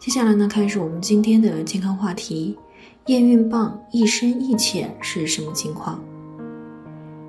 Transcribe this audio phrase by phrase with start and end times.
[0.00, 2.56] 接下来呢，开始我们今天的健康话题：
[3.06, 6.00] 验孕棒一深一浅是什么情况？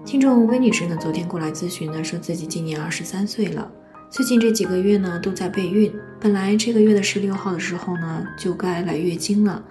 [0.05, 3.69] 听众魏女士呢，昨天过来咨询呢，说自己今年二十三岁了，
[4.11, 5.91] 最近这几个月呢都在备孕。
[6.19, 9.63] 本来这个月的十六号的时候呢就该来月经了，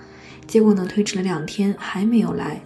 [0.48, 2.60] 结果呢推迟了两天还没有来。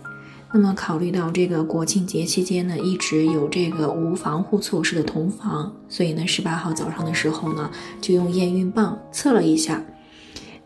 [0.54, 7.70] 那么考虑到这个国庆节期间呢一直有这个无防护措施的同房，所以呢十八号早上的时候呢
[8.00, 9.84] 就用验孕棒测了一下。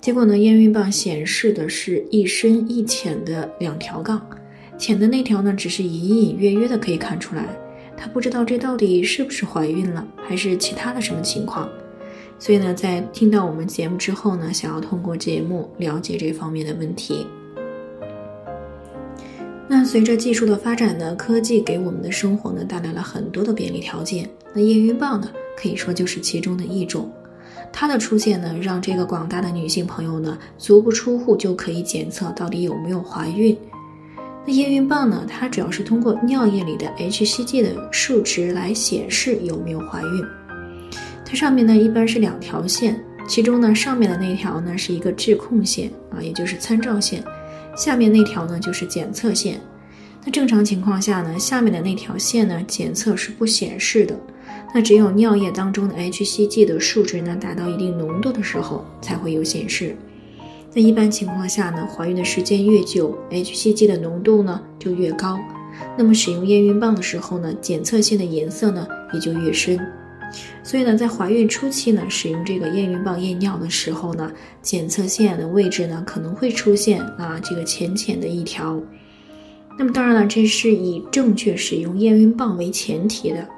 [0.00, 4.24] 结果呢，验孕棒显示的是一深一浅的两条杠，
[4.78, 7.44] 浅的那条呢，只是隐隐约约的可以看出来，
[7.96, 11.68] 她不知道这到底是不是怀孕了，还是其他的什么情况。
[12.38, 17.26] 所以呢，在听到我们节目之后呢，想要通过节目了解这方面的问题。
[19.66, 27.10] 那随着技术的发展呢，科技给我们的生活呢带来了很多的便利条件，那验孕棒呢，可以说就是其中的一种。
[27.72, 33.56] 它的出现呢，让这个广大的女性朋友呢，足不出户就可以检测到底有没有怀孕。
[34.46, 40.24] 那验孕棒呢，它主要是通过尿液里的 hCG 的数值来显示有没有怀孕。
[41.24, 47.22] 它上面呢，一般是两条线，其中呢，上面的那条呢是一个质控线啊，也就是参照线，
[47.76, 49.60] 下面那条呢就是检测线。
[50.24, 54.16] 那正常情况下呢，下面的那条线呢，检测是不显示的。
[54.74, 59.96] 那只有尿液当中的 hCG 的数值呢达到一定浓度的时候才会有显示。
[60.74, 65.38] 那一般情况下呢，怀孕的时间越久，hCG 的浓度呢就越高。
[65.96, 69.78] 那么使用验孕棒的时候呢，检测线的颜色呢也就越深。
[70.62, 74.30] 所以呢，在怀孕初期呢，使用这个验孕棒验尿的时候呢，
[74.60, 78.78] 检测线的位置呢可能会出现啊这个浅浅的一条。
[79.78, 83.48] 那么当然了，这是以正确使用验孕棒为前提的。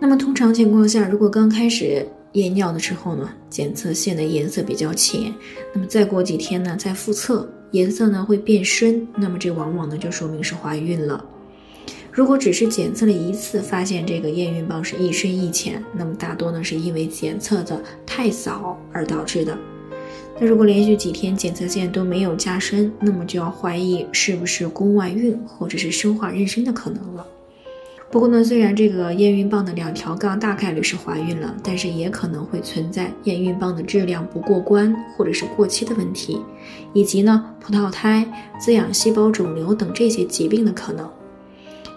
[0.00, 5.34] 那么通常情况下，如果刚开始验尿的时候呢，检测线的颜色比较浅，
[5.74, 11.24] 那么再过几天呢，再复测，颜色呢会变深，那么这往往呢就说明是怀孕了。
[12.12, 19.58] 如果只是检测了一次，发现这个验孕棒是一深一浅，那么大多呢是因为检测的太早而导致的。
[20.40, 27.26] 那如果连续几天检测线都没有加深，那么就要怀疑是不是宫外孕或者是生化妊娠的可能了。
[28.10, 36.40] 不过呢，虽然这个验孕棒的两条杠大概率是怀孕了，但是也可能会存在验孕棒的质量不过关或者是过期的问题，
[36.94, 38.26] 以及呢葡萄胎、
[38.58, 41.06] 滋养细胞肿瘤等这些疾病的可能。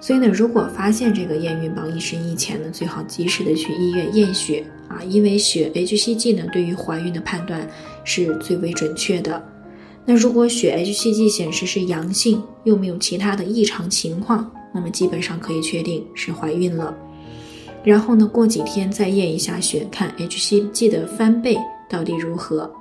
[0.01, 7.65] 所以呢，如果发现这个验孕棒一深一浅呢，最好及时的去医院验血啊，因为血 hCG 呢对于怀孕的判断
[8.03, 9.41] 是最为准确的。
[10.05, 14.49] 那如果血 hCG 显示是阳性，又没有其他的异常情况。
[14.73, 16.95] 那么基本上可以确定是怀孕了，
[17.83, 21.57] 然后呢，过几天再验一下血，看 hCG 的翻倍
[21.89, 22.71] 到底如何。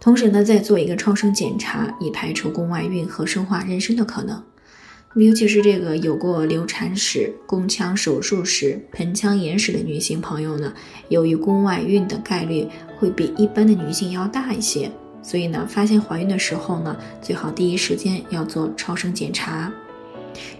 [0.00, 4.42] 同时呢，再做一个超声检查，以排除宫外孕和生化妊娠的可能。
[5.16, 10.72] 尤其是这个有过流产史、宫腔手术史、盆腔炎史的女性朋友呢，
[11.08, 12.66] 由于宫外孕的概率
[12.98, 14.90] 会比一般的女性要大一些，
[15.26, 19.72] 所以呢，发现怀孕的时候呢，最好第一时间要做超声检查。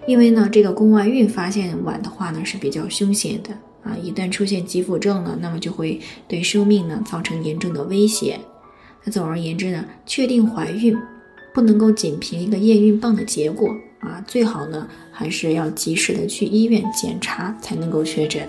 [0.09, 3.50] 因为呢，这个宫外孕发现晚的话呢是比较凶险的
[3.84, 8.41] 啊，一旦出现急腹症呢，那么就会对生命呢造成严重的威胁。
[9.05, 10.97] 那总而言之呢，确定怀孕
[11.55, 13.69] 不能够仅凭一个验孕棒的结果
[14.00, 18.49] 啊，最好呢还是要及时的去医院检查才能够确诊。